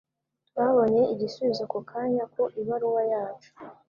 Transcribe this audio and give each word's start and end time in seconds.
Twabonye 0.49 1.01
igisubizo 1.13 1.61
ako 1.67 1.79
kanya 1.89 2.23
ku 2.33 2.43
ibaruwa 2.61 3.01
yacu. 3.11 3.49